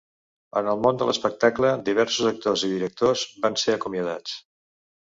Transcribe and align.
En 0.61 0.69
el 0.71 0.79
món 0.85 0.97
de 1.01 1.07
l'espectacle, 1.09 1.75
diversos 1.91 2.33
actors 2.33 2.67
i 2.69 2.73
directors 2.73 3.29
van 3.47 3.63
ser 3.67 3.79
acomiadats. 3.79 4.39